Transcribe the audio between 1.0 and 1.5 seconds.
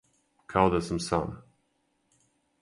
сам.